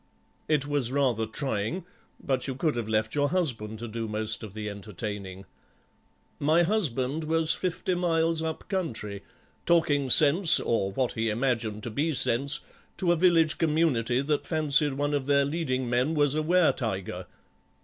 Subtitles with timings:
[0.47, 1.85] "It was rather trying,
[2.19, 5.45] but you could have left your husband to do most of the entertaining."
[6.39, 9.21] "My husband was fifty miles up country,
[9.67, 12.61] talking sense, or what he imagined to be sense,
[12.97, 17.27] to a village community that fancied one of their leading men was a were tiger."